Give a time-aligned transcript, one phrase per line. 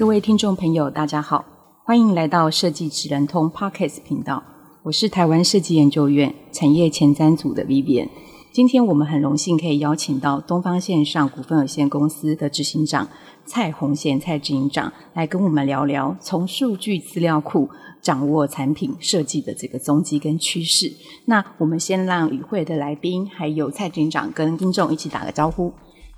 [0.00, 1.44] 各位听众朋友，大家好，
[1.84, 4.42] 欢迎来到设计职人通 Podcast 频道。
[4.82, 8.08] 我是台湾设计研究院产业前瞻组的 Vivian。
[8.50, 13.06] 今天我们很荣幸可以邀请到东方线上股份有限公司的执行长
[13.44, 17.68] 蔡宏贤蔡执行长来跟我们聊聊从数据资料库
[18.00, 20.90] 掌握产品设计的这个踪迹跟趋势。
[21.26, 25.70] 那我们先让与会的来宾还有蔡执行长跟听众一起打个招呼。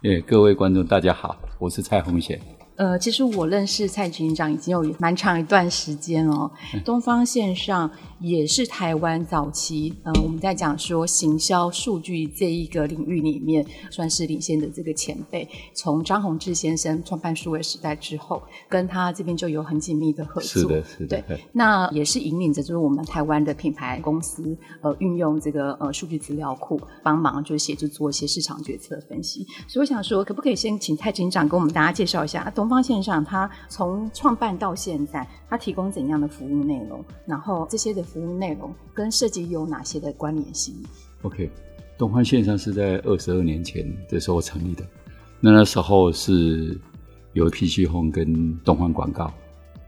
[0.04, 2.40] 诶，各位观众大家好，我是蔡宏贤。
[2.82, 6.50] 呃，其实我认识蔡局长已经有蛮长一段时间了。
[6.84, 15.48] 东方线上也是台湾早期，嗯、呃，我们在讲说行销数据这一个领域里面，算是领先的这个前辈。
[15.72, 20.62] 从张宏志先生创办数位时代之后，跟他这边就有很紧密的合作。
[20.62, 21.22] 是的，是的。
[21.28, 29.46] 对，那也是引领着就是我们台湾的品牌公司，呃，运用这个呃数据资料库帮忙，就是协助做一些市场决策分析。
[29.68, 32.50] 所以我想说，可不可以先请蔡警长跟我们大家介绍一下？
[32.52, 37.04] 东方线上，它从创办到现在，它提供怎样的服务内容？
[37.26, 40.74] 然后这些的服务内容跟设计有哪些的关联性
[41.22, 41.50] ？OK，
[41.98, 44.82] 东方线上是在二十二年前的时候成立的。
[45.38, 46.80] 那那时候是
[47.34, 49.32] 由 PC Home 跟东方广告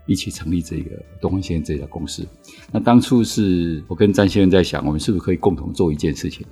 [0.07, 0.91] 一起成立这个
[1.21, 2.27] 东方线这家公司。
[2.71, 6.47] 那当初是我跟詹先生在想，我们是不是可以共同做一件事情，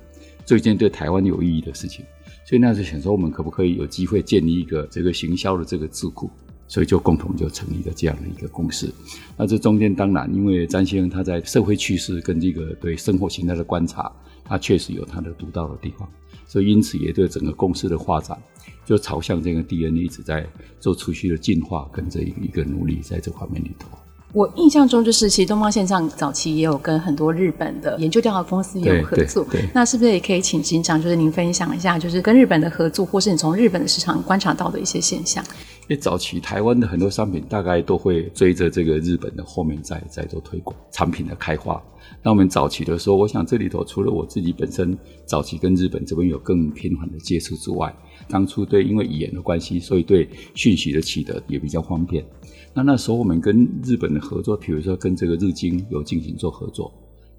[0.45, 2.03] 做一件对台湾有意义的事情？
[2.45, 6.29] 所以那时候想说，我们可不可以有机会建立一个这个行销的这个智库？
[6.65, 8.91] 所以就共同就成立了这样的一个公司。
[9.37, 14.11] 那这中间当然，因为詹先生他在社会趋势跟这个对生活形态的观察，
[14.43, 16.09] 他确实有他的独到的地方。
[16.47, 18.41] 所以因此也对整个公司的发展，
[18.85, 20.47] 就朝向这个 DNA 一直在
[20.79, 23.89] 做持续的进化跟这一个努力，在这方面里头。
[24.33, 29.45] 我印象中就是，其实东方线上早期也有跟很多日本的研究调查公司也有合作。
[29.71, 35.43] 那是不是也可以请执行长，就是您分享一下，就是跟日本的合作，或是你从日本的市场观察到的一些现象？
[35.81, 41.79] 因为早期台湾的很多商品大概都会追着这个日本的后面在在做推广产品的开发。
[42.23, 47.93] 那我们早期的时候，我想这里头除了我自己本身早期跟日本这边有更频繁的接触之外，
[48.29, 52.25] 当初对因为语言的关系，所以对讯息的取得也比较方便。
[52.73, 56.91] 那那时候我们跟日本的合作，比如说跟这个日经有进行做合作。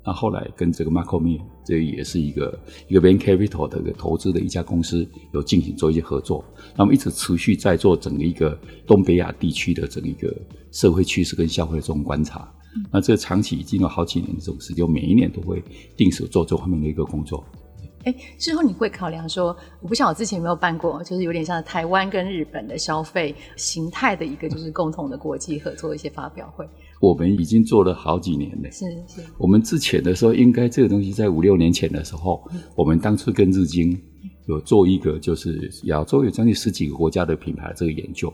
[0.06, 2.58] 那后来跟这个 m a c o m i 这也是一个
[2.88, 6.44] 一个 Venture Capital 的一个投资的一家公司，有进行做一些合作。
[6.76, 10.30] 那么一直持续在做整个一个东北亚地区的整个一个
[10.70, 12.52] 社会趋势跟消费的这种观察。
[12.76, 15.62] 嗯、那这长期已经有好几年的这种时间，每一年都会
[15.96, 17.44] 定时做这方面的一个工作。
[18.04, 26.68] 哎，之后你会考量说，我不晓得我之前有没有办过，就是有点像台湾跟日本的消费形态的一个，就是共同的国际合作一些发表会。
[27.00, 28.70] 我们已经做了好几年了。
[28.70, 29.22] 是是。
[29.38, 33.98] 我们之前的时候，应该这个东西在五六年前的时候，嗯、我们当初跟日经
[34.48, 38.30] 有做一个，就是亚洲有将近十几个国家的品牌的这个研究。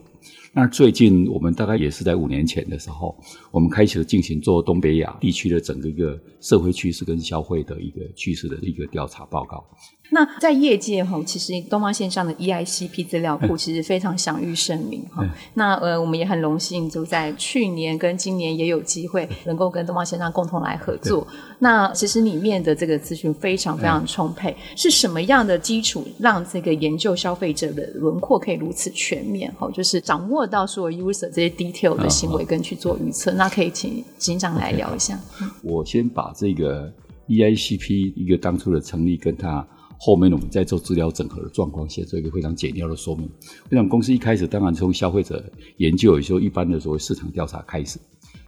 [0.53, 3.17] 那最近我们大概也是在五年前的时候，
[3.53, 9.65] 我们开始进行做东北亚地区的整个一个社会趋势跟消费的一个趋势的一个调查报告。
[10.13, 15.23] 那在业界哈，其实东方线上的 EICP 资料库其实非常享誉盛名哈。
[15.23, 21.25] 嗯、那呃，我们也很荣幸，就在去年跟今年也有机会能够跟东方线上共同来合作。
[21.61, 29.71] 那其实里面的这个资讯非常非常充沛，嗯、是什么样的基础让这个研究消费者的轮廓可以如此全面哈？
[29.71, 33.31] 就是掌握到所有 user 这些 detail 的行为跟去做预测。
[33.31, 35.19] 哦、那可以请执行长来聊一下。
[35.39, 36.93] Okay, 我先把这个
[37.29, 39.67] EICP 一个当初的成立跟他。
[40.03, 43.29] 后面我们在做资料整合的状况，先做一个非常简要的说明。
[43.69, 45.45] 我想公司一开始当然从消费者
[45.77, 47.99] 研究，也就一般的所谓市场调查开始。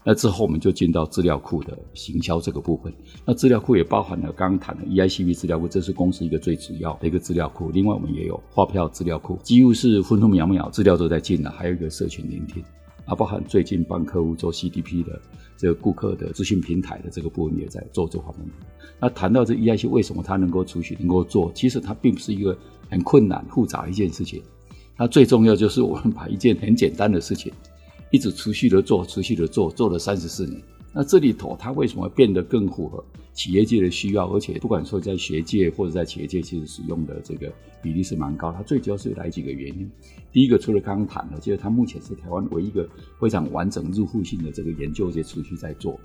[0.04, 2.92] 那之后我们就进到资料库的行销这个部分。
[3.24, 7.70] 那资料库也包含了刚刚谈的 EICP 资料库，这是公司一个最主要的一个资料库。
[7.70, 11.50] 另外我们也有发票资料库，几乎是分分秒秒资料都在进了。
[11.50, 12.62] 还有一个社群聆听。
[13.04, 15.20] 啊，包含最近帮客户做 CDP 的
[15.56, 18.48] 这个顾客的资讯平台的这个部分也在做这方面。
[19.00, 21.50] 那谈到这 EIC 为什么它能够出去能够做？
[21.52, 22.56] 其实它并不是一个
[22.88, 24.40] 很困难复杂的一件事情。
[24.96, 27.52] 它最重要就是我们把一件很简单的事情，
[28.12, 30.62] 一直持续的做，持续的做，做了三十四年，
[30.92, 34.28] 那这里头它为什么变得更符合企业界的需要？
[34.32, 37.50] 而且不管说在学界或者在企业界，其实使用的这个
[37.82, 38.52] 比例是蛮高。
[38.52, 39.90] 它最主要是有哪几个原因？
[40.30, 42.86] 第一个，除了刚刚谈的，就是它目前是台湾唯一一个
[43.18, 45.98] 非常完整入户性的这个研究，也持续在做。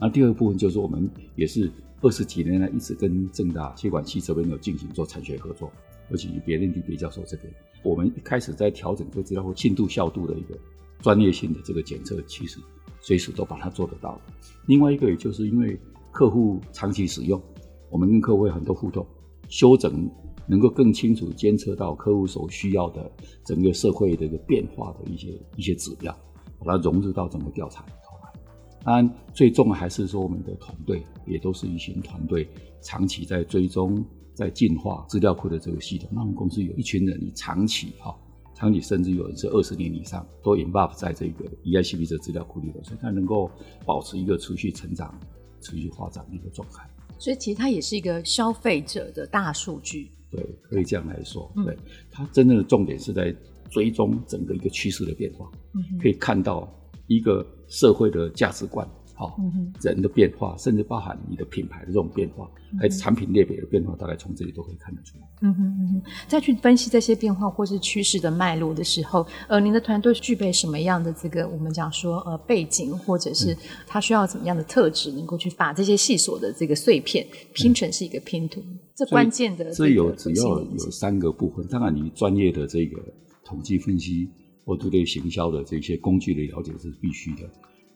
[0.00, 1.70] 那第二部分就是我们也是
[2.00, 5.70] 二十几年来一直跟正大企管系这边有进行做产学合作，
[6.10, 7.52] 而且与别人的别教授这边，
[7.82, 10.58] 我们一开始在调整就知道进度效度的一个
[11.00, 12.58] 专业性的这个检测，其实。
[13.02, 14.20] 随时都把它做得到。
[14.66, 15.80] 另外一个，也就是因为
[16.12, 17.42] 客户长期使用，
[17.88, 19.06] 我们跟客户有很多互动，
[19.48, 20.06] 修整
[20.46, 23.10] 能够更清楚监测到客户所需要的
[23.42, 26.14] 整个社会的一个变化的一些一些指标，
[26.58, 28.40] 把它融入到整个调查里头来。
[28.84, 32.46] 当然，最重要还是说我们的团队也都是一群团队，
[32.82, 34.04] 长期在追踪、
[34.34, 36.06] 在进化资料库的这个系统。
[36.12, 38.14] 那我们公司有一群人，你长期哈。
[38.60, 43.50] 长期甚至有人是二十年以上都 involve 在这个 EICP 这资料库里头，所以它能够
[43.86, 45.18] 保持一个持续成长、
[45.62, 46.86] 持续发展的一个状态。
[47.18, 50.10] 所以其实它也是一个消费者的大数据。
[50.30, 51.50] 对，可以这样来说。
[51.64, 51.74] 对，
[52.10, 53.34] 它真正的重点是在
[53.70, 56.70] 追踪整个一个趋势的变化，嗯、可以看到
[57.06, 58.86] 一个社会的价值观。
[59.20, 59.36] 好，
[59.82, 65.28] 人的变化，甚至包含你的品牌的这种变化，还有产品类别的变化，大概从这里都可以看得出来。
[65.42, 73.54] 嗯哼嗯哼，再去分析这些变化或是趋势的脉络的时候，呃，您的团队具备什么样的这个我们讲说呃背景，或者是
[73.86, 78.60] 它需要怎么样的特质，能够去把这些细琐的这个碎片拼成是一个拼图？
[78.60, 83.02] 嗯、这关键的这有只要有三个部分，当然你专业的这个
[83.44, 84.30] 统计分析
[84.64, 87.42] 或者对行销的这些工具的了解是必须的。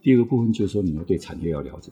[0.05, 1.91] 第二个部分就是说，你要对产业要了解；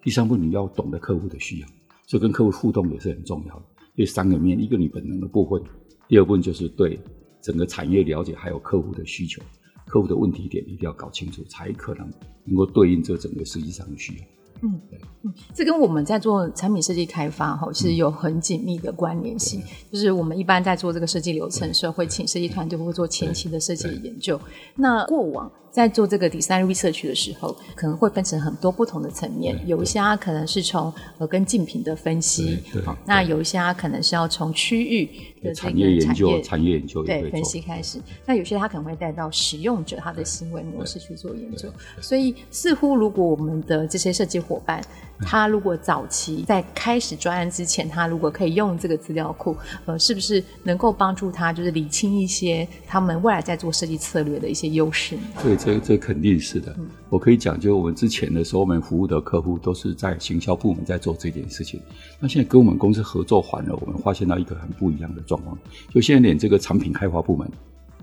[0.00, 1.66] 第三部分你要懂得客户的需要，
[2.06, 3.62] 所以跟客户互动也是很重要的。
[3.96, 5.60] 这三个面，一个你本能的部分，
[6.06, 7.00] 第二部分就是对
[7.42, 9.42] 整个产业了解，还有客户的需求、
[9.88, 12.08] 客户的问题点一定要搞清楚，才可能
[12.44, 14.24] 能够对应这整个实际上的需要。
[14.60, 19.62] 嗯，对，嗯，这跟我们在做产品设计开发哈，是有很紧密的关联性。
[19.92, 24.40] 就是我们一般在做这个设计流程的时候，会请设计团队会做前期的设计研究。
[24.74, 29.58] 那过往在做这个 design research 的时候，可能会分成很多不同的层面。
[29.66, 32.58] 有一些它可能是从呃跟竞品的分析，
[33.04, 35.06] 那有一些它可能是要从区域
[35.42, 38.00] 的这个产业研究、产业研究对分析开始。
[38.26, 41.68] 那有些它可能会带到使用者他的行为模式去做研究。
[42.00, 44.82] 所以似乎如果我们的这些设计伙伴，
[45.20, 55.16] 他如果早期在开始专案之前，他如果可以用这个资料库，呃，是不是能够帮助他就是理清一些他们未来在做设计策略的一些优势？
[55.42, 56.74] 对，这这肯定是的。
[56.78, 61.80] 嗯、我可以讲，就我们之前的时候，我们服务的客户都是在行销部门在做这件事情。
[62.20, 65.58] 那现在跟我们公司合作完了，我们发现到一个很不一样的状况，
[65.90, 67.50] 就现在连这个产品开发部门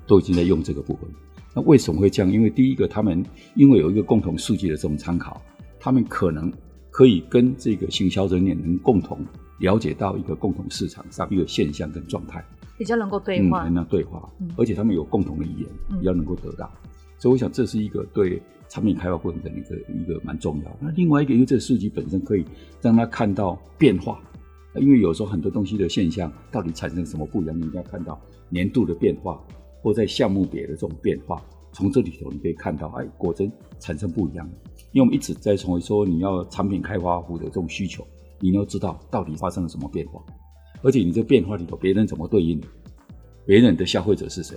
[0.05, 1.09] 都已经在用这个部分。
[1.53, 2.31] 那为什么会这样？
[2.31, 3.25] 因为第一个，他们
[3.55, 5.41] 因为有一个共同数据的这种参考，
[5.79, 6.51] 他们可能。
[6.97, 9.19] 可以跟这个行销人员能共同
[9.59, 12.41] 了解到一个共同市场上一个现象跟状态，
[12.77, 16.71] 比较能够对话，嗯，能对话，嗯、而且他们有共同的语言，比较能够得到。
[17.25, 18.39] 所以我想这是一个对
[18.69, 20.77] 产品开发过程的一个一个蛮重要。
[20.79, 22.45] 那另外一个，因为这个数据本身可以
[22.83, 24.21] 让他看到变化，
[24.75, 29.43] 因为有时候很多东西的现象到底产生什么不一样，你应该看到年度的变化，
[29.81, 31.43] 或在项目别的这种变化。
[31.73, 34.47] 从这里头你可以看到，哎，果真产生不一样。
[34.91, 38.05] 因为我们一直在从说，你要产品开发户的这种需求，
[38.39, 40.23] 你要知道到底发生了什么变化，
[40.83, 42.61] 而且你这变化里头别人怎么对应，
[43.47, 44.55] 别人的消费者是谁，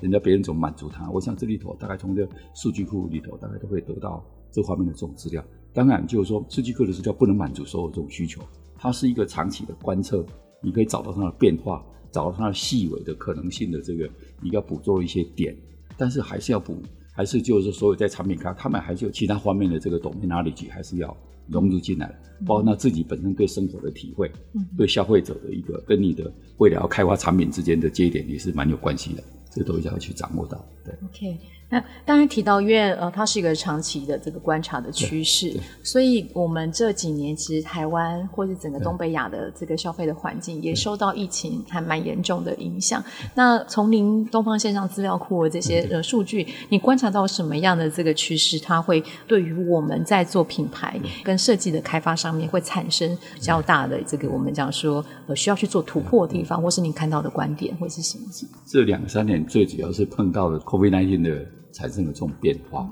[0.00, 1.10] 人家别人怎么满足他？
[1.10, 5.44] 我想这里头大概从这数据库里头大概都会得到这方面的这种资料。
[5.72, 8.40] 当然，就是说数据库的资料不能满足所有这种需求，
[8.76, 10.24] 它是一个长期的观测，
[10.62, 14.08] 你可以找到它的变化，找到它的细微的可能性的这个，
[14.40, 15.56] 你要捕捉一些点。
[15.96, 16.80] 但是还是要补，
[17.12, 21.16] 还是就是说，所有在产品开，他们还是有其他方面的这个 domain knowledge，还是要
[21.48, 22.08] 融入进来，
[22.46, 30.64] 包括他自己本身对生活的体会，嗯、对消费者的一个跟你的未来要开发产品之间的接点也是蛮有关系的，这都要去掌握到。
[30.84, 31.38] 对，OK。
[31.70, 43.04] 那当然提到，因为呃，它是一个长期的这个观察的趋势，所以我们这几年其实台湾或是整个东北亚的这个消费的环境也受到疫情还蛮严重的影响。
[43.34, 48.58] 那从您东方线上资料库的这些呃数据，你观察到什么样的这个趋势？
[48.58, 58.24] 它会对于我们在做品牌跟设计的开发上面会产生较大的这个我们讲说呃需要去做突破的地方，或是您看到的观点或是什么？
[58.64, 61.57] 这两三年最主要是碰到了 COVID-19 的。
[61.72, 62.90] 产生了这种变化，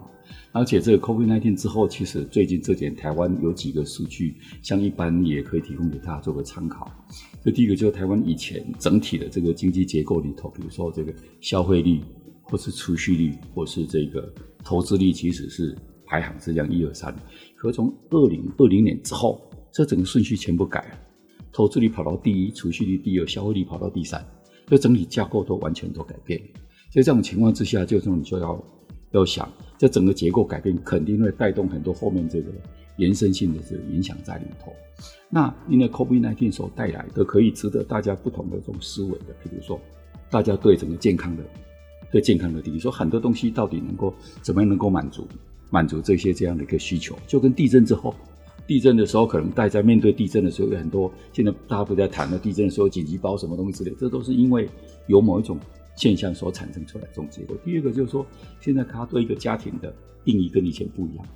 [0.52, 6.90] 而且这个 COVID-19 之后，其实最近这几年台湾有几个数据，像一般也可以提供给大家做个参考。
[7.44, 12.02] 这第一个，就是台湾以前整体的这个经济结构里头，比如说这个消费力，
[12.42, 14.32] 或是储蓄率，或是这个
[14.64, 17.14] 投资率，其实是排行是这样一二三。
[17.56, 19.40] 可从二零二零年之后，
[19.72, 20.98] 这整个顺序全部改了，
[21.52, 24.24] 投资率跑到第一，储蓄率第二，消费率跑到第三，
[24.66, 26.40] 这整体架构都完全都改变。
[26.96, 28.64] 所以这种情况之下，就是你就要
[29.10, 32.50] 要想，这整个结构改变肯定会带动很多后面这个
[32.96, 34.72] 延伸性的这个影响在里头。
[35.28, 39.78] 那因为 COVID-19 所带来的，可以值得大家不同的这种思维的，比如说，
[40.30, 41.42] 大家对整个健康的。
[42.10, 45.28] 对健康的定义，说很多东西到底能够怎么样能够满足
[45.68, 48.14] 满足这些这样的一个需求，就跟地震之后，
[48.66, 54.66] 地震的时候可能大家面对地震的时候有很多，现在大家不在谈了，地震的时候紧急包什么东西之类，这都是因为
[55.08, 55.58] 有某一种
[55.96, 57.56] 现象所产生出来这种结果。
[57.64, 58.24] 第二个就是说，
[58.60, 59.92] 现在他对一个家庭的
[60.24, 61.26] 定义跟以前不一样，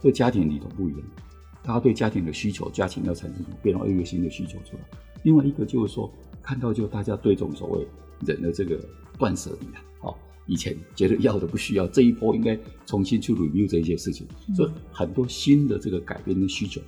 [0.00, 1.02] 这个家庭里头不一样，
[1.62, 4.82] 大家对家庭的需求，家庭要产生什么变化，一个新的需求出来。
[5.22, 7.86] 另外一个就是说，看到就大家对这种所谓
[8.26, 8.78] 人的这个
[9.18, 9.66] 断舍离
[10.06, 10.12] 啊。
[10.46, 16.80] 以前觉得要的不需要，这一波应该重新去 review 这一些事情，嗯、所以很多新的这个改变的需求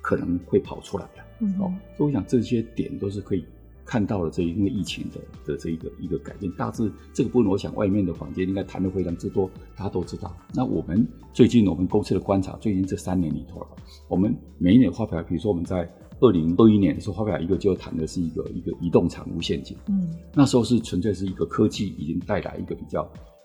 [0.00, 1.24] 可能会跑出来的。
[1.40, 3.44] 嗯，哦，所以我想这些点都是可以
[3.92, 10.34] 看到了，这因为疫情的的这一个一个改变，大致这个部分，我想外面的房间应该谈的非常之多，大家都知道。
[10.54, 13.66] 那我们最近我们公司的观察，最近这三年里头，
[14.08, 15.86] 我们每一年发表，比如说我们在。
[16.24, 19.76] 二零二一年的时候，发表一个就谈的是一个一个移动产物陷阱。
[19.88, 23.02] 嗯，那时候是纯粹是一个科技已经带来一个比较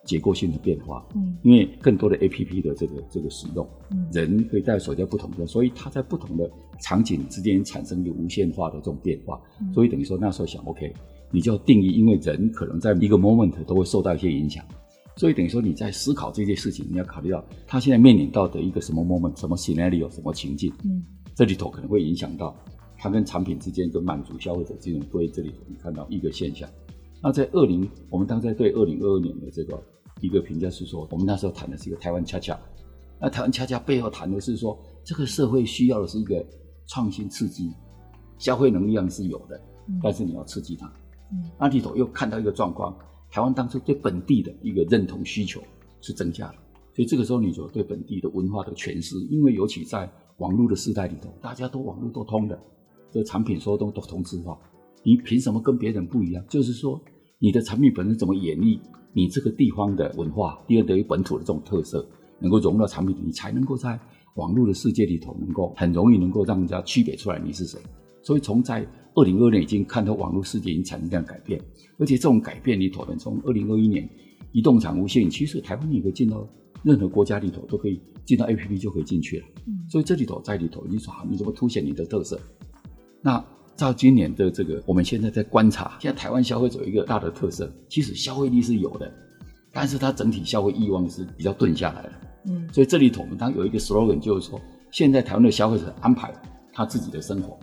[0.07, 1.05] 结构性的变化。
[1.13, 6.49] 嗯，因为更多的 APP 的这个这个使用，嗯，人可以带手在不同的，所以它在不同的
[6.81, 9.39] 场景之间产生一个无限化的这种变化。
[9.61, 10.91] 嗯，所以等于说那时候想，OK，
[11.29, 14.65] 你就要定义，因为人可能在一个 moment 都会受到一些影响，
[15.17, 20.73] 所以等于说你在思考这件事情，你要考虑到他现在面临到的一个什么 moment，什么 scenario，什么情境。
[20.83, 21.03] 嗯。
[21.35, 22.55] 这里头可能会影响到
[22.97, 26.67] 它跟产品之间跟满足消费者这种对这里头你看到一个现象。
[27.21, 29.79] 那在二零，我们当时在对二零二二年的这个
[30.21, 32.59] 一个评价是说，我们那时候谈的是一个台湾恰恰。
[33.19, 36.45] 那台湾恰恰背后谈的是说，这个社会需要的是一个
[36.85, 37.71] 创新刺激，
[38.37, 39.59] 消费能力量是有的，
[40.03, 40.91] 但是你要刺激它。
[41.59, 42.95] 那里头又看到一个状况，
[43.29, 45.61] 台湾当初对本地的一个认同需求
[45.99, 46.55] 是增加了，
[46.95, 52.57] 所以这个时候你就对本地的文化的诠释，因为尤其在网络的时代里头，大家都网络都通的，
[53.11, 54.57] 这产品说都都同质化，
[55.03, 56.45] 你凭什么跟别人不一样？
[56.47, 57.01] 就是说，
[57.39, 58.79] 你的产品本身怎么演绎
[59.13, 62.07] 你这个地方的文化，第二等于本土的这种特色，
[62.39, 63.99] 能够融入到产品里，你才能够在
[64.35, 67.79] 网络的世界里头，能够很容易能够让人家区别出来你是谁。
[68.21, 71.61] 所以从在二零二二年已经看到网络世界已经产生这样改变，
[71.97, 74.07] 而且这种改变里头呢，从二零二一年
[74.51, 76.47] 移动产物线，其实台湾也可以进到。
[76.83, 82.39] 任何国家里头都可以进到 APP 就可以进去了，嗯，所以这里头在里头你说好，你怎么凸显你的特色？
[83.19, 83.43] 那
[83.77, 89.09] 照今年的这个，我们现在在观察，现在台湾消费者有一个大的特色，其实消费力是有的，
[89.71, 92.11] 但是它整体消费欲望是比较钝下来的，
[92.47, 94.59] 嗯，所以这里头我们当有一个 slogan 就是说，
[94.91, 96.33] 现在台湾的消费者安排
[96.73, 97.57] 他自己的生活，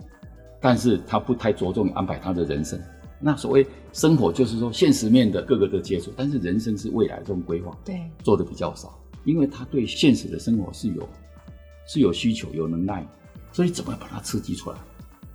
[0.61, 2.79] 但是他不太着重于安排他的人生。
[3.19, 8.97] 那所谓生活就是说现实面的各个的接触，但是人生是未来这种规划，对，做的比较少。
[9.25, 11.09] 因为他对现实的生活是有
[11.87, 13.05] 是有需求、有能耐，
[13.51, 14.77] 所以怎么把它刺激出来？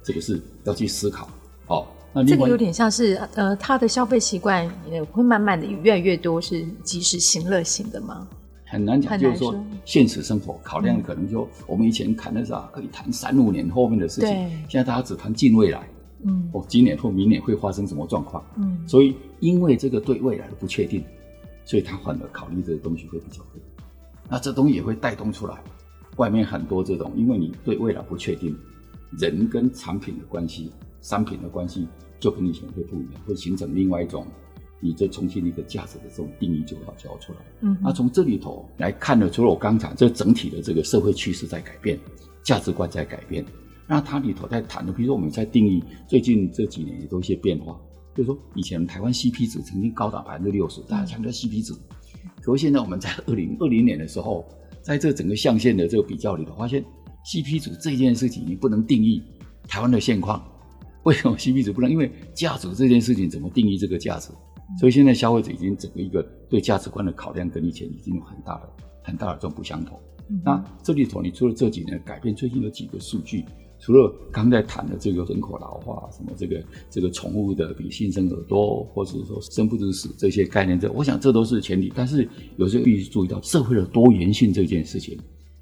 [0.02, 1.28] 这个是要去思考。
[1.66, 8.26] 哦，那这个有点像是呃，他的消费习惯也会慢慢的越来越多是及时行乐型的吗？
[8.66, 9.54] 很难讲，就是说
[9.85, 14.28] 现实生活考量可能就、嗯、我们以前谈的是啊，可以谈三五年后面的事情，
[14.69, 15.88] 现在大家只谈近未来。
[16.23, 18.45] 嗯，哦，今年或明年会发生什么状况？
[18.59, 21.02] 嗯，所以因为这个对未来的不确定，
[21.64, 23.61] 所以他反而考虑这个东西会比较多。
[24.28, 25.57] 那这东西也会带动出来，
[26.16, 28.54] 外面很多这种，因为你对未来不确定，
[29.19, 31.88] 人跟产品的关系、商品的关系
[32.19, 34.26] 就跟以前会不一样，会形成另外一种，
[34.81, 37.38] 你这重新一个价值的这种定义就要交出来。
[37.61, 41.99] 嗯，那从这里头来看呢，除了我刚才这整体的这个社会趋势在改变，
[42.43, 43.45] 价值观在改变，
[43.87, 47.79] 那它里头在谈的，比如说我们在定义最近这几年也都一些变化，
[48.14, 51.75] 就是说以前台湾 CP 值曾经高达百分之六十，大家强调 CP 值。
[52.43, 54.47] 可是现在我们在二零二零年的时候，
[54.83, 56.85] 在这整个象限的这个比较里头，发现
[57.24, 59.22] CP 组这件事情你不能定义
[59.68, 60.42] 台湾的现况。
[61.04, 61.90] 为什么 CP 组不能？
[61.90, 64.28] 因为价值这件事情怎么定义这个价值？
[64.78, 68.68] 所以现在消费者已经整个一个对价值观的考量跟以前已经有很大的、
[69.02, 69.98] 很大的这种不相同。
[70.44, 73.44] 那这里头，你除了这几年改变，最近有几个数据。
[73.80, 81.90] 除了刚才谈的这个人口老化，什么这个这个宠物的比新生儿多，或者说生不如死这些概念，这我想这都是前提。
[81.96, 85.18] 但是有时候必须注意到社会的多元性这件事情，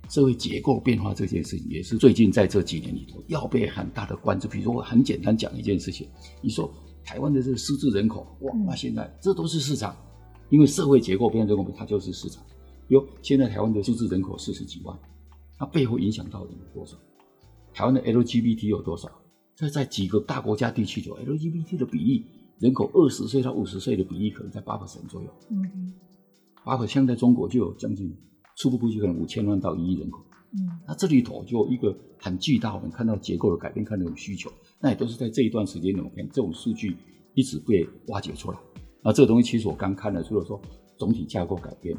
[0.08, 4.48] 社会结构变化这件事情，也是最近在这几年里头要被很大的关注。
[4.48, 6.08] 比如说我很简单讲一件事情，
[6.40, 6.72] 你说
[7.04, 9.94] 台湾的这个失智人口，哇，那现在这都是市场，
[10.50, 12.42] 因为社会结构变成这个，它就是市场。
[12.88, 14.98] 比如现在台湾的数字人口四十几万，
[15.60, 16.96] 那背后影响到的有多少？
[17.74, 19.10] 台湾的 LGBT 有多少？
[19.54, 22.24] 在在几个大国家地区，就 LGBT 的比例，
[22.60, 25.28] 人口二十岁到五十岁的比例可能在八 percent 左右。
[25.50, 25.92] 嗯，
[26.64, 28.16] 八 percent 在中国就有将近
[28.58, 30.20] 初步估计可能五千万到一亿人口。
[30.52, 34.50] 嗯，那这里头就一个很巨大，我们看到结构的改变，看到有需求，
[34.80, 36.96] 那也都是在这一段时间里面，这种数据
[37.34, 38.58] 一直被挖掘出来。
[39.02, 40.60] 那这个东西其实我刚看了，除了说
[40.96, 41.96] 总体架构改变，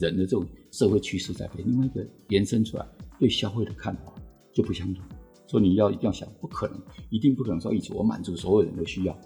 [0.00, 2.86] 人的这种社会趋势在变，另外一个延伸出来
[3.18, 4.12] 对消费的看法
[4.52, 5.04] 就不相同。
[5.46, 6.80] 所以你要一定要想，不可能，
[7.10, 9.16] 一定不可能说一直我满足所有人的需要，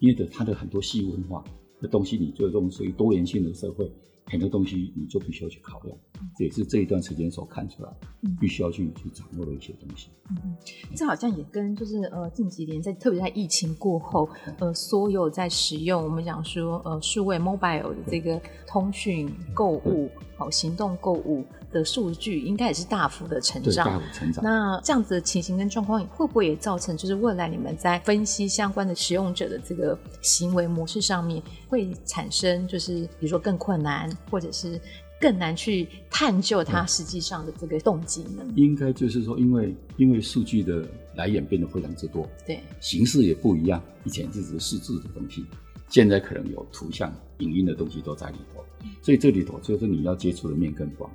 [0.00, 1.42] 因为的它的很多细分化
[1.80, 3.90] 的东西，你就这种属于多元性的社会。
[4.30, 5.96] 很多东西你就必须要去考量，
[6.36, 7.90] 这也是这一段时间所看出来，
[8.38, 10.08] 必须要去去掌握的一些东西。
[10.30, 10.54] 嗯，
[10.94, 23.86] 这好像也跟就是呃近几年在特别在疫情过后，呃所有在使用我们讲说呃数位 mobile 的这个通讯购物好行动购物的数据，应该也是大幅的成长。
[23.86, 24.42] 大幅成长。
[24.42, 34.08] 那这样子的情形跟状况，会不会也造成就是未来你们在分析相关的使用者的这个行为模式上面，会产生就是比如说更困难？
[34.30, 34.80] 或者是
[35.20, 38.44] 更难去探究它实际上的这个动机呢？
[38.54, 43.82] 应该就是说，因为因为数据的来源变得非常之多，对，形式也不一样。
[44.04, 45.44] 以前只是数字的东西，
[45.88, 48.64] 现在可能有图像、影音的东西都在里头，
[49.02, 51.10] 所以这里头就是你要接触的面更广。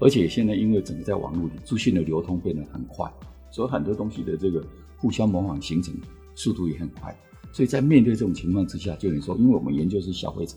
[0.00, 3.08] 而且现在因为整个在网络里资讯的流通变得很快，
[3.50, 4.64] 所以很多东西的这个
[4.96, 5.94] 互相模仿形成
[6.34, 7.16] 速度也很快。
[7.52, 10.56] 所以在面对这种情况之下，就等于说，因为我们研究是消费者，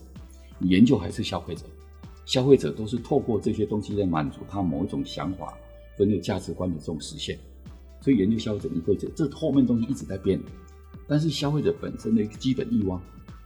[0.58, 1.64] 你研究还是消费者。
[2.24, 5.58] 消费者都是透过这些东西在满足他某一种想法
[5.98, 7.38] 跟那个价值观的这种实现，
[8.00, 10.40] 所以研究消费者，你会觉得这后面东西一直在变，
[11.06, 12.98] 但是消费者本身的一个基本欲望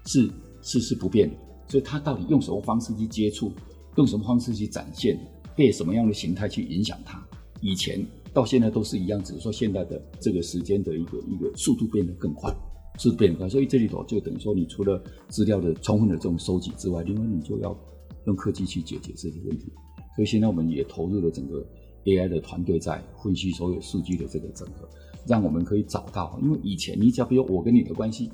[0.05, 0.31] 是
[0.63, 1.37] 是是不变的，
[1.67, 3.51] 所以他到底用什么方式去接触，
[3.97, 5.19] 用什么方式去展现，
[5.59, 7.23] 被什么样的形态去影响它，
[7.61, 12.51] 以前到现在都是一样，只是说现在的这个时间的一个一个速度变得更快，
[12.97, 17.77] 速度变快，所以这里头就等于说，你除了资料的充分的这种收集之外，另外你就要。
[18.25, 19.73] 用科技去解决这些问题，
[20.15, 21.65] 所以现在我们也投入了整个
[22.05, 24.87] AI 的团队在分析所有数据的这个整合，
[25.27, 26.39] 让我们可以找到。
[26.43, 28.31] 因为以前你只要比如我跟你的关系，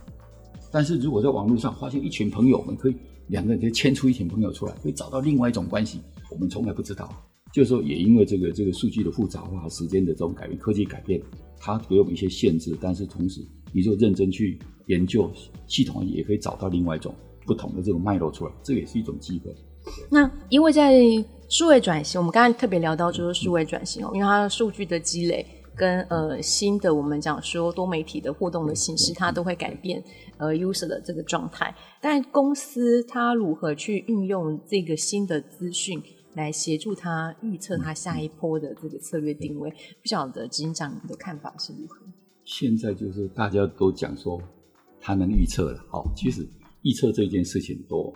[0.72, 2.96] 但是如果在网络上发现一群朋友，我们可以
[3.28, 6.00] 两个人可以牵出一群朋友出来，可以找到另外一种关系，
[6.34, 7.08] 我们从来不知道。
[7.52, 11.22] 就是说，也因为这个这个数据的复杂化、时间的这种改变、科技改变，
[11.56, 13.40] 它给我们一些限制，但是同时
[13.72, 15.30] 你就认真去研究
[15.68, 17.14] 系统，也可以找到另外一种
[17.46, 19.54] 不同的这种脉络出来，这也是一种机会。
[20.10, 21.00] 那因为在
[21.48, 30.02] 数位转型，我们刚才特别聊到就是数位转型哦，因为它的数据的积累跟呃新的我们讲说多媒体的互动的形式，它都会改变
[30.38, 31.72] 呃 user 的这个状态。
[32.00, 36.02] 但公司它如何去运用这个新的资讯
[36.34, 39.70] 来协助他预测他下一波的这个策略定位？
[39.70, 41.98] 不晓得执行长你的看法是如何？
[42.44, 44.40] 现在就是大家都讲说
[45.00, 46.46] 他能预测了，好，其实
[46.82, 48.14] 预测这件事情多。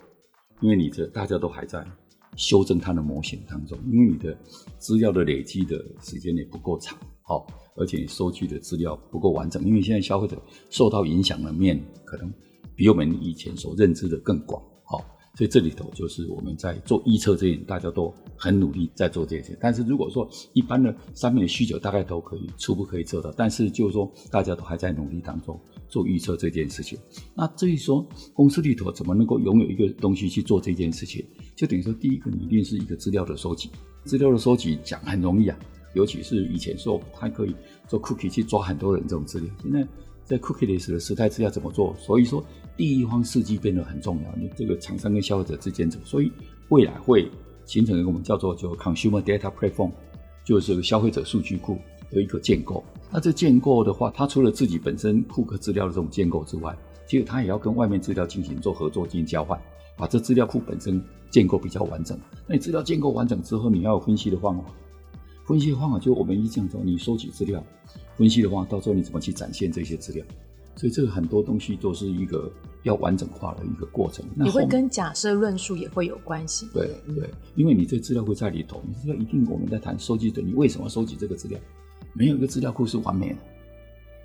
[0.60, 1.86] 因为你这大家都还在
[2.34, 4.36] 修正他的模型当中，因为你的
[4.76, 12.28] 资料的累积的时间也不够长，好，而且你收据的资料不够完整，因为现在消费者受到影响的面可能
[12.74, 14.77] 比我们以前所认知的更广，好，
[15.38, 19.56] 所以这里头就是我们在做预测这一点，大家都很努力在做这些。
[19.60, 25.56] 但是如果说一般的上面的需求大概都可以初步可以做到，但是就是说大家都还在努力当中。
[25.88, 26.98] 做预测这件事情，
[27.34, 31.24] 那至于说公司里头怎么能够拥有一个东西去做这件事情，
[31.56, 33.70] 就等于说第一个你一定是一个资料的收集，
[34.04, 35.58] 资料的收集讲很容易啊，
[35.94, 37.54] 尤其是以前说它可以
[37.86, 39.88] 做 cookie 去抓很多人这种资料，现在
[40.24, 41.96] 在 cookie 的时代之下怎么做？
[41.96, 42.44] 所以说
[42.78, 46.30] 第一方数据变得很重要，你这个厂商跟消费者之间走，所以
[46.68, 47.28] 未来会
[47.66, 49.90] 形成一个我们叫做就 consumer data platform，
[50.44, 51.76] 就是消费者数据库
[52.08, 52.84] 的一个建构。
[53.10, 56.72] 那这建构的话，它除了自己本身库克资料的这种建构之外，
[57.04, 59.60] 其实它也要跟外面资料进行做合作进行交换，
[59.96, 62.16] 把这资料库本身建构比较完整。
[62.46, 64.64] 那你资料建构完整之后，你要有分析的方法。
[65.44, 67.60] 分析的方法就我们一讲说，你收集资料，
[68.16, 70.24] 分析的话，到时候你怎么去展现这些资料？
[70.78, 72.48] 所以这个很多东西都是一个
[72.84, 74.24] 要完整化的一个过程。
[74.36, 76.68] 你会跟假设论述也会有关系。
[76.72, 81.58] 对对，因为你这资料会在里头，你资料一定我们在谈收集的，你为什么收集这个资料？
[82.12, 83.36] 没有一个资料库是完美的，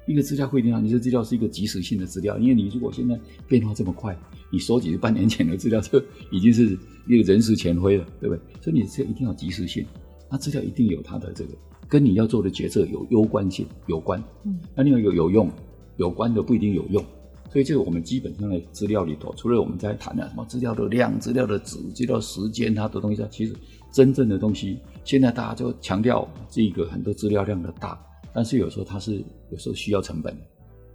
[0.05, 4.15] 一个资料库一定要，你这资料是一个即时性的资料，因为你如果现在变化这么快，
[4.51, 8.39] 你收集半年前的资料就已经是一个人事前灰了，对不对？
[8.61, 9.83] 所以你这一定要即时性，
[10.29, 11.49] 那资料一定有它的这个
[11.87, 15.49] 跟你要做的决策有攸关性有关，嗯，那另外一个有用，
[15.97, 17.03] 有关的不一定有用，
[17.51, 23.55] 所以，就是我们基本上的资料里头，除了我们在谈的什么资料的量、资料的质、资料时间，它的东西，其实
[23.91, 27.99] 真正的东西，现在大家就强调这个很多资料量的大，
[28.33, 30.35] 但是有时候它是有时候需要成本，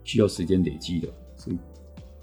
[0.03, 1.57] 需要时间累积的，所以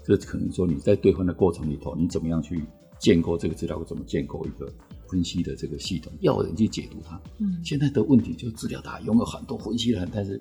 [0.04, 2.62] 这可能说你在兑换的过程里头，你怎么样去
[2.98, 4.70] 建构这个资料，怎么建构一个
[5.08, 7.18] 分析的这个系统，要有人去解读它。
[7.38, 10.38] 嗯，现在的问题就是资料大，拥有很多分析的人，但是。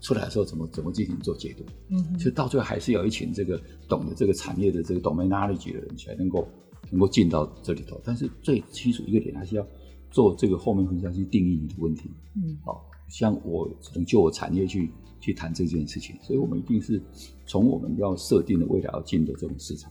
[0.00, 1.64] 出来的时候怎么怎么进行做解读？
[1.88, 6.46] 嗯哼，所以到最后还是有一群这个懂得这个产业的这个 domain knowledge 的人才能够
[6.90, 8.00] 能够进到这里头。
[8.04, 9.66] 但是最基础一个点还是要
[10.10, 12.10] 做这个后面分析去定义你的问题。
[12.34, 17.02] 嗯，好，像我只能就我产业去去谈这件事情，所以我们一定是
[17.46, 19.90] 从我们要设定的未来要进的这种市场，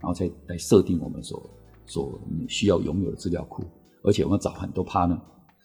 [0.00, 1.50] 然后再来设定我们所
[1.86, 3.64] 所需要拥有的资料库，
[4.02, 5.18] 而且我们找很多 partner。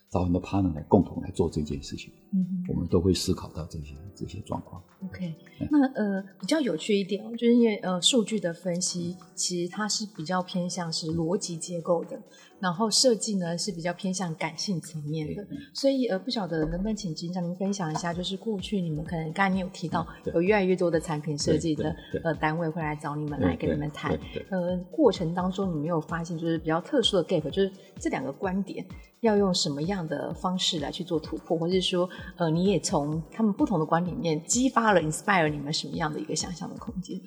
[0.09, 4.81] 找很多 partner 来共同来做这件事情，嗯哼，我们都会思考到这些这些状况。
[5.05, 12.19] OK，嗯，那呃比较有趣一点，就是因为呃数据的分析其实它是比较偏向是逻辑结构的。
[12.61, 24.11] 然后设计呢是比较偏向感性层面的，所以呃不晓得能不能请执行长您分享一下，就是过去你们可能刚才你有提到有越来越多的产品设计的呃单位会来找你们来跟你们谈，
[24.49, 28.85] 呃过程当中你没有发现就是比较特殊的 gap，就是这两个观点
[29.21, 37.19] 要用什么样的方式来去做突破，或者是说呃你也从他们不同的观点里面激发了 inspire 你们什么样的一个想象的空间？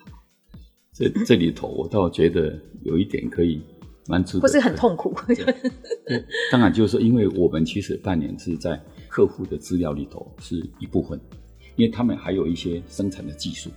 [0.92, 3.62] 这这里头我倒觉得有一点可以。
[4.07, 5.15] 蛮值得，不是很痛苦。
[5.27, 5.37] 对，
[6.51, 11.21] 当然就是说，因为我们其实半年是在客户的资料里头是一部分，
[11.77, 13.71] 因为他们还有一些生产的技术，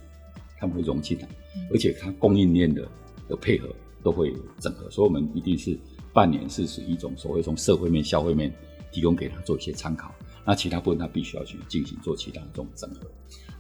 [0.58, 1.28] 他们会融进来，
[1.72, 2.88] 而且它供应链的
[3.28, 3.70] 的配合
[4.02, 5.78] 都会整合，所以我们一定是
[6.14, 8.52] 半年是属于一种所谓从社会面、消费面
[8.92, 10.14] 提供给他做一些参考，
[10.46, 13.02] 那其他部分他必须要去进行做其他的这种整合。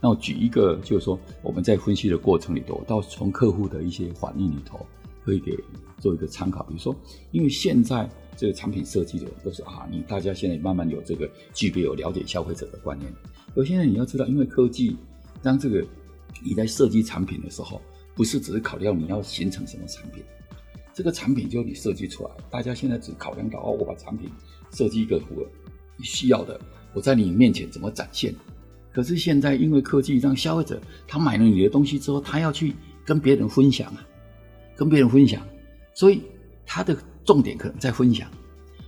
[0.01, 4.86] 那我举一个，就是说我们在分析的过程里头，到从客户的一些反应里头。
[5.25, 5.57] 可以给
[5.97, 6.95] 做一个参考，比如说，
[7.31, 8.07] 因为现在
[8.38, 13.11] 这个产品设计的都是啊，你大家现在慢慢有这个具备有了解消费者的观念。
[13.55, 14.95] 而现在你要知道，因为科技
[15.41, 15.83] 让这个
[16.43, 17.81] 你在设计产品的时候，
[18.13, 20.23] 不是只是考虑到你要形成什么产品，
[20.93, 24.29] 这个产品就你设计出来，大家现在只考量到哦，我把产品
[24.71, 25.47] 设计一个符合
[26.03, 26.59] 需要的，
[26.93, 28.35] 我在你面前怎么展现。
[28.93, 34.05] 可是现在因为科技让消费者他买了你的东西之后，他要去跟别人分享啊。
[34.75, 35.41] 跟别人分享，
[35.93, 36.21] 所以
[36.65, 38.29] 它的重点可能在分享。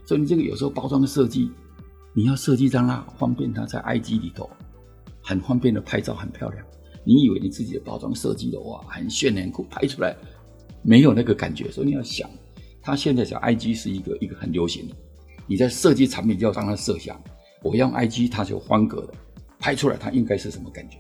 [0.06, 1.52] 所以你这个有时候包装的设计，
[2.13, 4.50] 你要设计让它方便，它在 IG 里头
[5.21, 6.65] 很方便的拍照，很漂亮。
[7.04, 10.15] 你以为你自己的包装设计的哇，很炫很酷，拍出来
[10.82, 11.71] 没有那个感觉。
[11.71, 12.30] 所以你要想，
[12.82, 14.95] 它现在讲 IG 是一个一个很流行的，
[15.45, 17.17] 你在设计产品就要让它设想，
[17.63, 19.13] 我要用 IG 它是有方格的，
[19.58, 20.97] 拍出来它应该是什么感觉？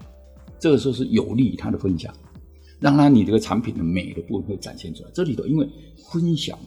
[0.59, 2.13] 这个时候是有利于它的分享。
[2.79, 5.09] 让它你这个产品的美的部分会展现出来。
[5.13, 5.67] 这里头因为
[6.11, 6.57] 分享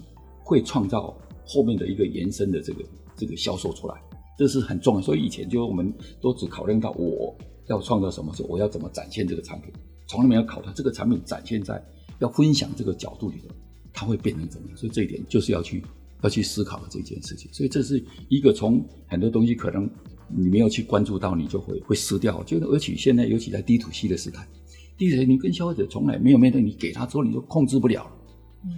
[0.42, 2.84] 会创造后面的一个延伸的这个
[3.16, 3.94] 这个销售出来，
[4.38, 5.00] 这是很重要。
[5.00, 7.36] 所以以前就我们都只考量到我
[7.68, 9.72] 要创造什么时候，我要怎么展现这个产品，
[10.08, 11.80] 从来没有考虑这个产品展现在
[12.18, 13.54] 要分享这个角度里头，
[13.92, 14.76] 它会变成怎么样。
[14.76, 15.84] 所以这一点就是要去
[16.22, 17.48] 要去思考的这件事情。
[17.52, 19.88] 所以这是一个从很多东西可能
[20.28, 22.42] 你没有去关注到，你就会会失掉。
[22.42, 24.46] 就而且现在尤其在 D to C 的时代。
[25.00, 28.06] 第一，你跟消费者从来没有面对，你给他之后你就控制不了，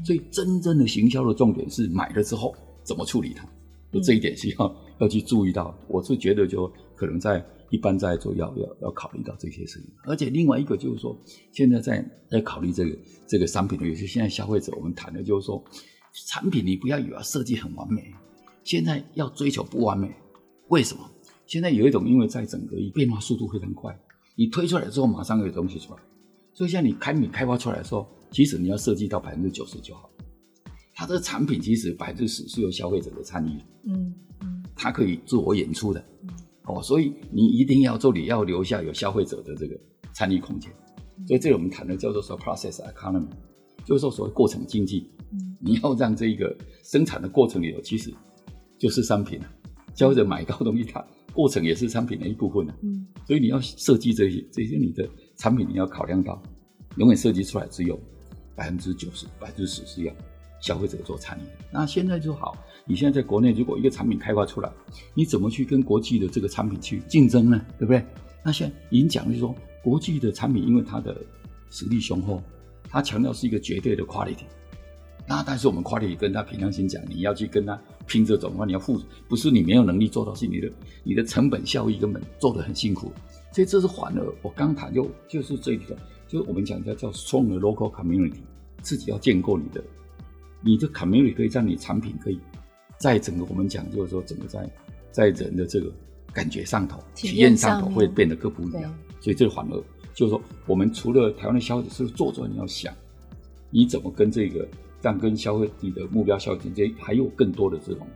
[0.04, 2.54] 所以真正的行销的重点是买了之后
[2.84, 3.44] 怎么处理它，
[3.92, 5.76] 就这一点是要 要去注意到。
[5.88, 11.18] 我是觉得就可能在一般在做要要要考虑到这些事情，而且另外一个就是说，
[11.50, 15.60] 现在在在考虑这个这个商品的，有些现在消费者我们谈的就是说，
[16.28, 18.14] 产品你不要以为设计很完美，
[18.62, 20.08] 现在要追求不完美，
[20.68, 21.02] 为什么？
[21.48, 23.92] 现在有一种因为在整个变化速度非常快，
[24.36, 25.98] 你推出来之后马上有东西出来。
[26.62, 30.08] 所以，像你产品开发出来的时候，其实你要设计到百分之九十就好。
[30.94, 36.28] 它这个产品其实百分之十是由消费者的参与，嗯嗯，它可以自我演出的，嗯、
[36.66, 39.76] 哦，所以你一定要做，你要留下有消费者的这个
[40.12, 40.70] 参与空间。
[41.18, 43.26] 嗯、所以，这里我们谈的叫做说 process economy，
[43.84, 45.10] 就是说所谓过程经济。
[45.32, 48.14] 嗯，你要让这个生产的过程里头，其实
[48.78, 49.50] 就是商品了。
[49.96, 52.76] 消费者买到东西，它过程也是商品的一部分了。
[52.84, 55.10] 嗯，所以你要设计这些，这些你的。
[55.34, 56.40] 产品你要考量到，
[56.96, 57.98] 永远设计出来只有
[58.54, 60.14] 百分之九十、百分之十是要
[60.60, 61.42] 消费者做参与。
[61.70, 64.70] 那现在就好，你现在在国内，如果一个产品开发出来，
[65.14, 67.60] 你怎么去跟国际的这个产品去竞争呢？
[67.78, 68.04] 对不对？
[68.44, 71.16] 那现在已经讲就是说，国际的产品因为它的
[71.70, 72.42] 实力雄厚，
[72.88, 74.44] 它强调是一个绝对的 quality。
[75.26, 80.70] 那但是我们 quality 跟他平常心讲，你要去跟他拼这种话，你要付，不是你没有能力做到，是你的
[81.04, 83.12] 你的成本效益根本做得很辛苦。
[83.52, 85.96] 所以这是反而我刚谈就就是这一个
[86.32, 88.40] 就是我们讲叫叫 strong 的 local community，
[88.80, 89.84] 自己要建构你的，
[90.62, 92.40] 你的 community 可以让你产品可以
[92.96, 94.70] 在整个我们讲就是说整个在
[95.10, 95.92] 在人的这个
[96.32, 98.94] 感觉上头、体验上头会变得更不一样。
[99.20, 99.76] 所以这个反而
[100.14, 102.94] 就是说，我们除了台湾的消费者是做出来，你要想
[103.68, 104.66] 你怎么跟这个
[105.02, 108.06] 让跟消费你的目标消费者还有更多的这种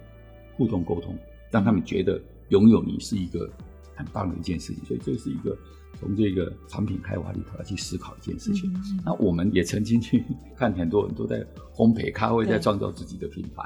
[0.57, 1.15] 互动沟通，
[1.51, 3.47] 让他们觉得拥有你是一个
[3.95, 4.83] 很棒的一件事情。
[4.87, 5.55] 所以这是一个。
[5.99, 8.71] 从这个产品开发里头来去思考一件事情，
[9.05, 13.65] 那我们也曾经去 看很多人都在烘焙咖啡，在创造自己的品牌。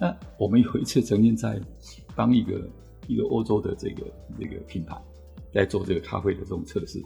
[0.00, 1.60] 那我们有一次曾经在
[2.14, 2.68] 帮一个
[3.06, 4.06] 一个欧洲的这个
[4.38, 4.96] 这个品牌
[5.52, 7.02] 在做这个咖啡的这种测试。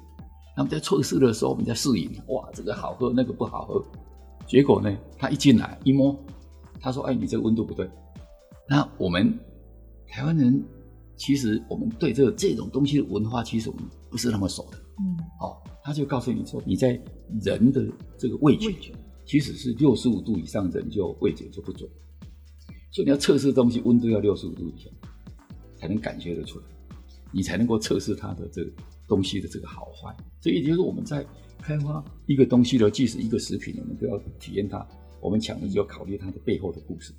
[0.57, 3.85] 那么在测试的时候，我们在试饮，哇，这个好喝，那个不好喝。
[4.47, 6.17] 结果呢，他一进来一摸，
[6.81, 7.89] 他说：“哎，你这个温度不对。”
[8.69, 9.39] 那我们
[10.09, 10.63] 台湾人。
[11.17, 14.79] 其实我们对这个这种东西的文化，其实我们不是那么熟的。
[14.99, 17.01] 嗯，哦，他就告诉你说，你在
[17.43, 18.93] 人的这个味觉，味觉
[19.25, 21.89] 其实是六十五度以上，人就味觉就不准。
[22.91, 24.89] 所以你要测试东西，温度要六十五度以下，
[25.77, 26.65] 才能感觉得出来，
[27.33, 28.71] 你才能够测试它的这个
[29.09, 30.15] 东西的这个好坏。
[30.41, 31.27] 所以也就是我们在
[31.61, 34.87] 开发一个东西的，即使一个食品，我们都要体验它。
[35.21, 37.13] 我们讲的就要考虑它的背后的故事。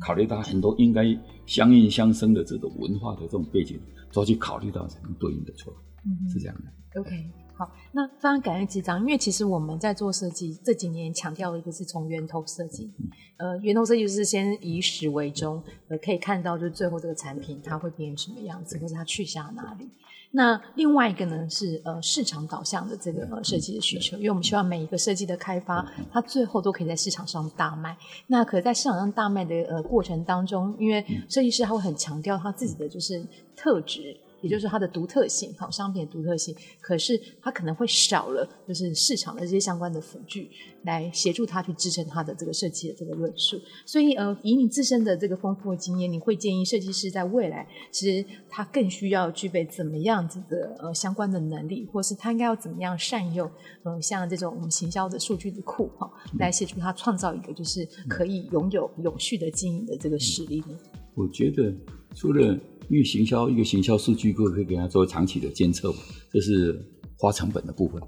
[0.00, 1.04] 考虑到很多应该
[1.46, 3.80] 相应相生的这种文化的这种背景，
[4.12, 7.00] 都要去考虑到才能对应的出来，嗯、是这样的。
[7.00, 7.10] OK，
[7.54, 12.92] 好，那非常感谢机长，因为其实我们在做设计这几年强调的一个是从源头设计，
[13.38, 19.88] 嗯、呃，源头设计就是先以始为终，呃，可以看到就是最后这个产品它会变成什么样子，或者它去向哪里。
[20.36, 27.96] 那另外一个呢是呃市场导向的这个呃设计的需求，因为我们希望每一个设计的开发，它最后都可以在市场上大卖。
[28.26, 34.16] 那可在市场上大卖的呃过程当中，因为设计师他会很强调他自己的就是特质。
[34.44, 40.50] 也就是它的独特性，好，商品的独特性，可是它可能会少了，就是市场的这些相关的辅具
[40.82, 43.58] 来协助他去支撑他的这个设计的这个论述。
[43.86, 53.50] 所以，呃，以你自身的这个丰富的经验，你会建议设计师在未来，其实他更需要具备怎么样子的呃相关的能力，或是他应该要怎么样善用，
[53.82, 60.78] 呃，像这种我们行销的数据的库哈，来协助他创造一个就是可以拥有永续的经营的这个实力呢？
[61.14, 61.72] 我觉得
[62.12, 65.98] 除了因为行销一个行销数据库可以给他做长期的监测嘛，
[66.30, 66.78] 这是
[67.18, 68.00] 花成本的部分。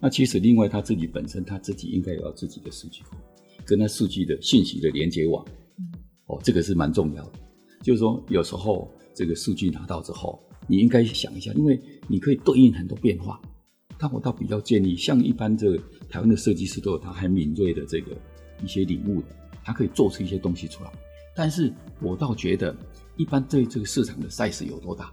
[0.00, 3.16] 那其实另外他自己本身他自己应该有自己的数据库，
[3.64, 5.44] 跟他数据的信息的连接网。
[6.26, 7.32] 哦，这个是蛮重要的。
[7.82, 13.40] 就是说有时候这个数据拿到之后，你应该想一下，因为你可以对应很多变化。
[13.98, 18.16] 但我倒比较建议，像一般这个台湾的设计师都有他很敏锐的这个
[18.62, 19.28] 一些领悟的，
[19.62, 20.90] 他可以做出一些东西出来。
[21.36, 22.74] 但是我倒觉得。
[23.16, 25.10] 一般对这个市场的 size 有多大？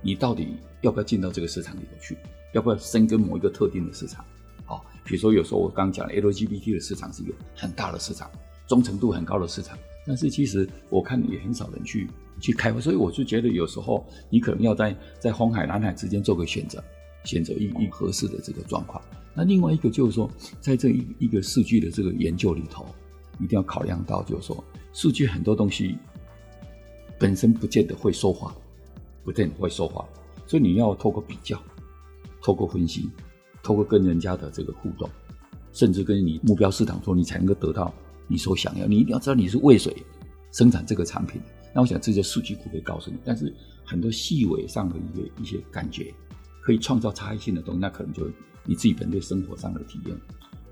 [0.00, 2.16] 你到底要不要进到这个市场里头去？
[2.52, 4.24] 要不要深耕某一个特定的市场？
[4.64, 8.30] 好，比如说有时候我刚讲的 LGBT 的市场是一个很大的市场，
[8.66, 9.76] 忠诚度很高的市场，
[10.06, 12.08] 但是其实我看也很少人去
[12.40, 16.82] 去开发，所以我就觉得有时候你可能要在在红海、蓝海之间做个选择，
[17.24, 19.02] 选择一一合适的这个状况。
[19.34, 22.86] 那另外一个就是说，在这一一个数据的这个研究里头，
[23.40, 25.96] 一定要考量到，就是说数据很多东西。
[27.22, 28.52] 本身不见得会说话，
[29.22, 30.04] 不见得会说话，
[30.44, 31.56] 所以你要透过比较，
[32.42, 33.08] 透过分析，
[33.62, 35.08] 透过跟人家的这个互动，
[35.72, 37.94] 甚至跟你目标市场说，你才能够得到
[38.26, 38.88] 你所想要。
[38.88, 39.94] 你一定要知道你是为谁
[40.50, 41.40] 生产这个产品。
[41.72, 43.54] 那我想这些数据库可以告诉你，但是
[43.84, 46.12] 很多细微上的一个一些感觉，
[46.60, 48.28] 可以创造差异性的东西，那可能就
[48.64, 50.16] 你自己本对生活上的体验。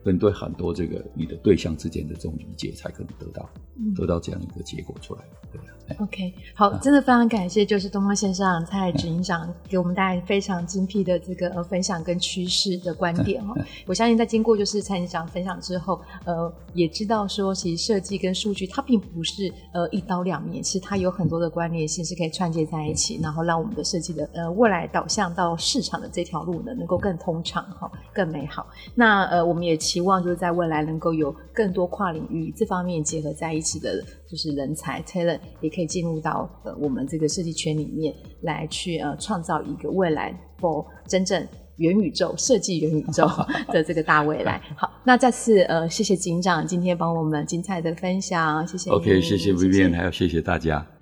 [0.04, 5.22] 跟对很多这个你的对象之间的这种理解，才可能得到、嗯、得到这样一个结果出来。
[5.52, 5.60] 对
[5.98, 13.54] ，OK，好，真的非常感谢，就是东方先生蔡执行长给我们带来非常精辟的这个呃分享跟趋势的观点哈。
[13.86, 28.66] 我相信在经过就是蔡执行长分享之后，呃，也知道说其实设计跟数据它并不是呃一刀两面，其实它有很多的关联性是可以串接在一起，然后让我们的设计的呃未来导向到市场的这条路呢能够更通畅哈，更美好。
[28.94, 29.76] 那呃我们也。
[29.90, 34.00] 期望就是在未来能够有更多跨领域这方面结合在一起的，
[34.30, 41.44] 就是人才 talent 也可以进入到呃我们这个设计圈里面来去呃创造一个未来 for 真正
[41.78, 43.28] 元宇宙设计元宇宙
[43.72, 44.62] 的这个大未来。
[44.76, 48.90] 好，那再次呃谢谢警长今天帮我们精彩的分享，谢谢。
[48.90, 50.99] OK，谢谢 Vivian，还有谢谢大家。